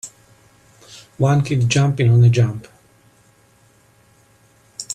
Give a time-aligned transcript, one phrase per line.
[1.19, 2.67] One kid jumping on a jump